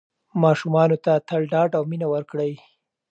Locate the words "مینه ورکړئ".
1.91-2.53